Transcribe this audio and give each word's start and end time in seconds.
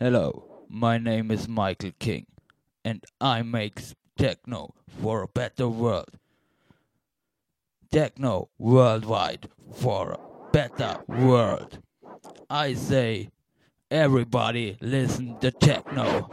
Hello, 0.00 0.44
my 0.68 0.96
name 0.96 1.32
is 1.32 1.48
Michael 1.48 1.90
King, 1.98 2.26
and 2.84 3.02
I 3.20 3.42
make 3.42 3.80
techno 4.16 4.72
for 5.02 5.22
a 5.22 5.26
better 5.26 5.66
world. 5.66 6.10
Techno 7.90 8.48
worldwide 8.58 9.48
for 9.74 10.12
a 10.12 10.52
better 10.52 10.98
world. 11.08 11.80
I 12.48 12.74
say, 12.74 13.30
everybody 13.90 14.76
listen 14.80 15.36
to 15.40 15.50
techno. 15.50 16.30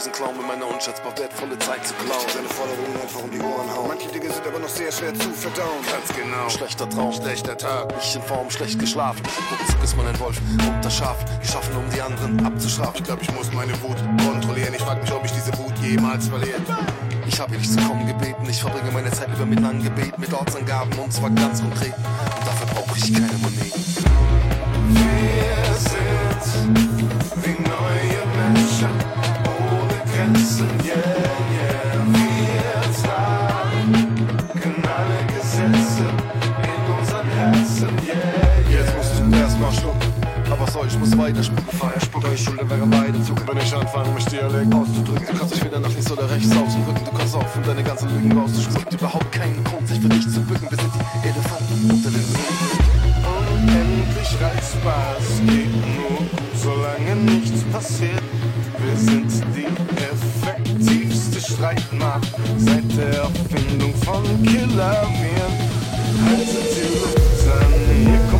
Dieser 0.00 0.10
Pausenclown 0.10 0.36
mit 0.36 0.46
meiner 0.46 0.66
unschätzbar 0.66 1.16
wertvolle 1.18 1.58
Zeit 1.58 1.86
zu 1.86 1.94
klauen. 1.94 2.26
Seine 2.32 2.48
Forderungen 2.48 3.00
einfach 3.00 3.22
um 3.22 3.30
die 3.30 3.40
Ohren 3.40 3.68
hauen. 3.74 3.88
Manche 3.88 4.08
Dinge 4.08 4.32
sind 4.32 4.46
aber 4.46 4.58
noch 4.58 4.68
sehr 4.68 4.90
schwer 4.92 5.14
zu 5.14 5.30
verdauen. 5.30 5.80
Ganz 5.90 6.08
genau. 6.16 6.48
Schlechter 6.48 6.88
Traum, 6.88 7.12
Schlechter 7.12 7.56
Tag. 7.56 7.94
nicht 7.94 8.16
in 8.16 8.22
Form, 8.22 8.50
schlecht 8.50 8.78
geschlafen. 8.78 9.22
Ruckzuck 9.50 9.82
ist 9.82 9.96
man 9.96 10.06
ein 10.06 10.18
Wolf 10.18 10.40
unter 10.68 10.90
Schaf, 10.90 11.16
geschaffen 11.40 11.76
um 11.76 11.90
die 11.90 12.00
anderen 12.00 12.44
abzustrafen. 12.44 12.96
Ich 12.96 13.04
glaube, 13.04 13.22
ich 13.22 13.32
muss 13.32 13.52
meine 13.52 13.72
Wut 13.82 13.98
kontrollieren. 14.24 14.74
Ich 14.74 14.82
frage 14.82 15.02
mich, 15.02 15.12
ob 15.12 15.24
ich 15.24 15.32
diese 15.32 15.56
Wut 15.58 15.76
jemals 15.82 16.28
verliere. 16.28 16.60
Ich 17.26 17.38
habe 17.38 17.50
hier 17.50 17.58
nicht 17.58 17.72
zu 17.72 17.80
kommen 17.86 18.06
gebeten, 18.06 18.46
ich 18.48 18.60
verbringe 18.60 18.90
meine 18.92 19.10
Zeit 19.12 19.28
lieber 19.28 19.46
mit 19.46 19.60
langen 19.60 19.82
Gebeten, 19.82 20.20
mit 20.20 20.32
Ortsangaben 20.32 20.92
und 20.98 21.12
zwar 21.12 21.30
ganz 21.30 21.60
konkret. 21.60 21.94
Und 21.94 22.46
dafür 22.46 22.66
brauche 22.74 22.98
ich 22.98 23.12
keine 23.12 23.38
Moneten. 23.38 23.80
Ich 40.90 40.98
muss 40.98 41.16
weiter 41.16 41.42
spucken. 41.42 41.78
Feuer 41.78 42.00
spucken, 42.00 42.30
ich 42.34 42.42
Schulter 42.42 42.68
wäre 42.68 42.86
beide 42.86 43.22
Zucker. 43.22 43.46
Wenn 43.46 43.58
ich 43.58 43.74
anfange, 43.74 44.10
mich 44.10 44.24
Dialekt 44.24 44.74
auszudrücken. 44.74 45.26
Du 45.26 45.38
kannst 45.38 45.54
dich 45.54 45.64
weder 45.64 45.80
nach 45.80 45.90
links 45.90 46.10
oder 46.10 46.30
rechts 46.30 46.50
ausdrücken. 46.50 47.04
Du 47.04 47.12
kannst 47.16 47.36
aufhören, 47.36 47.66
deine 47.66 47.82
ganzen 47.82 48.08
Lügen 48.08 48.38
rauszuspucken. 48.38 48.98
Überhaupt 48.98 49.32
keinen 49.32 49.62
Grund, 49.64 49.88
sich 49.88 50.00
für 50.00 50.08
dich 50.08 50.28
zu 50.28 50.40
bücken. 50.40 50.68
Wir 50.68 50.78
sind 50.78 50.92
die 50.94 51.28
Elefanten 51.28 51.90
unter 51.90 52.10
den 52.10 52.26
Löwen. 52.32 52.80
Unendlich 53.50 54.30
reizbar, 54.40 55.16
es 55.18 55.38
geht 55.46 55.74
nur 55.96 56.18
gut, 56.18 56.30
solange 56.54 57.16
nichts 57.16 57.62
passiert. 57.72 58.22
Wir 58.78 58.96
sind 58.96 59.30
die 59.54 59.66
effektivste 59.96 61.40
Streitmacht 61.52 62.34
seit 62.58 62.96
der 62.96 63.22
Erfindung 63.22 63.94
von 64.04 64.24
Killerviren. 64.42 65.54
Haltet 66.24 66.90
Luft 67.00 67.48
an, 67.48 67.72
hier 68.02 68.20
kommt 68.30 68.39